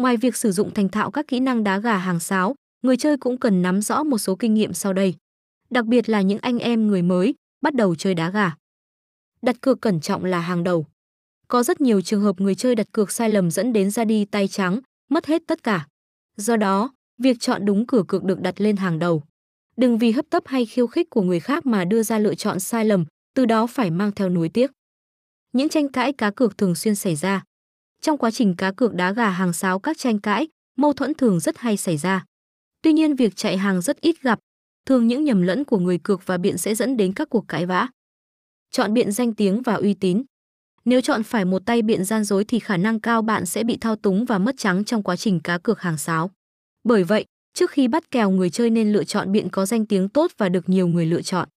Ngoài 0.00 0.16
việc 0.16 0.36
sử 0.36 0.52
dụng 0.52 0.74
thành 0.74 0.88
thạo 0.88 1.10
các 1.10 1.28
kỹ 1.28 1.40
năng 1.40 1.64
đá 1.64 1.78
gà 1.78 1.96
hàng 1.98 2.20
sáo, 2.20 2.54
người 2.82 2.96
chơi 2.96 3.16
cũng 3.16 3.38
cần 3.38 3.62
nắm 3.62 3.82
rõ 3.82 4.02
một 4.02 4.18
số 4.18 4.36
kinh 4.36 4.54
nghiệm 4.54 4.72
sau 4.72 4.92
đây. 4.92 5.14
Đặc 5.70 5.86
biệt 5.86 6.08
là 6.08 6.20
những 6.20 6.38
anh 6.38 6.58
em 6.58 6.86
người 6.86 7.02
mới 7.02 7.34
bắt 7.62 7.74
đầu 7.74 7.94
chơi 7.94 8.14
đá 8.14 8.30
gà. 8.30 8.54
Đặt 9.42 9.60
cược 9.60 9.80
cẩn 9.80 10.00
trọng 10.00 10.24
là 10.24 10.40
hàng 10.40 10.64
đầu. 10.64 10.86
Có 11.48 11.62
rất 11.62 11.80
nhiều 11.80 12.00
trường 12.00 12.20
hợp 12.20 12.40
người 12.40 12.54
chơi 12.54 12.74
đặt 12.74 12.86
cược 12.92 13.10
sai 13.10 13.30
lầm 13.30 13.50
dẫn 13.50 13.72
đến 13.72 13.90
ra 13.90 14.04
đi 14.04 14.24
tay 14.24 14.48
trắng, 14.48 14.80
mất 15.10 15.26
hết 15.26 15.42
tất 15.46 15.62
cả. 15.62 15.86
Do 16.36 16.56
đó, 16.56 16.92
việc 17.18 17.40
chọn 17.40 17.64
đúng 17.64 17.86
cửa 17.86 18.02
cược 18.08 18.24
được 18.24 18.40
đặt 18.40 18.60
lên 18.60 18.76
hàng 18.76 18.98
đầu. 18.98 19.22
Đừng 19.76 19.98
vì 19.98 20.10
hấp 20.10 20.24
tấp 20.30 20.42
hay 20.46 20.66
khiêu 20.66 20.86
khích 20.86 21.10
của 21.10 21.22
người 21.22 21.40
khác 21.40 21.66
mà 21.66 21.84
đưa 21.84 22.02
ra 22.02 22.18
lựa 22.18 22.34
chọn 22.34 22.60
sai 22.60 22.84
lầm, 22.84 23.04
từ 23.34 23.46
đó 23.46 23.66
phải 23.66 23.90
mang 23.90 24.12
theo 24.12 24.28
nuối 24.28 24.48
tiếc. 24.48 24.70
Những 25.52 25.68
tranh 25.68 25.88
cãi 25.88 26.12
cá 26.12 26.30
cược 26.30 26.58
thường 26.58 26.74
xuyên 26.74 26.94
xảy 26.94 27.16
ra. 27.16 27.44
Trong 28.00 28.18
quá 28.18 28.30
trình 28.30 28.56
cá 28.56 28.72
cược 28.72 28.94
đá 28.94 29.12
gà 29.12 29.30
hàng 29.30 29.52
sáo 29.52 29.78
các 29.78 29.98
tranh 29.98 30.18
cãi, 30.20 30.48
mâu 30.76 30.92
thuẫn 30.92 31.14
thường 31.14 31.40
rất 31.40 31.58
hay 31.58 31.76
xảy 31.76 31.96
ra. 31.96 32.24
Tuy 32.82 32.92
nhiên 32.92 33.16
việc 33.16 33.36
chạy 33.36 33.56
hàng 33.58 33.80
rất 33.80 34.00
ít 34.00 34.22
gặp, 34.22 34.38
thường 34.86 35.06
những 35.06 35.24
nhầm 35.24 35.42
lẫn 35.42 35.64
của 35.64 35.78
người 35.78 35.98
cược 35.98 36.26
và 36.26 36.38
biện 36.38 36.58
sẽ 36.58 36.74
dẫn 36.74 36.96
đến 36.96 37.12
các 37.12 37.30
cuộc 37.30 37.48
cãi 37.48 37.66
vã. 37.66 37.88
Chọn 38.70 38.94
biện 38.94 39.12
danh 39.12 39.34
tiếng 39.34 39.62
và 39.62 39.74
uy 39.74 39.94
tín. 39.94 40.22
Nếu 40.84 41.00
chọn 41.00 41.22
phải 41.22 41.44
một 41.44 41.62
tay 41.66 41.82
biện 41.82 42.04
gian 42.04 42.24
dối 42.24 42.44
thì 42.44 42.58
khả 42.58 42.76
năng 42.76 43.00
cao 43.00 43.22
bạn 43.22 43.46
sẽ 43.46 43.64
bị 43.64 43.78
thao 43.80 43.96
túng 43.96 44.24
và 44.24 44.38
mất 44.38 44.54
trắng 44.58 44.84
trong 44.84 45.02
quá 45.02 45.16
trình 45.16 45.40
cá 45.40 45.58
cược 45.58 45.80
hàng 45.80 45.98
sáo. 45.98 46.30
Bởi 46.84 47.04
vậy, 47.04 47.24
trước 47.54 47.70
khi 47.70 47.88
bắt 47.88 48.10
kèo 48.10 48.30
người 48.30 48.50
chơi 48.50 48.70
nên 48.70 48.92
lựa 48.92 49.04
chọn 49.04 49.32
biện 49.32 49.48
có 49.50 49.66
danh 49.66 49.86
tiếng 49.86 50.08
tốt 50.08 50.30
và 50.38 50.48
được 50.48 50.68
nhiều 50.68 50.88
người 50.88 51.06
lựa 51.06 51.22
chọn. 51.22 51.48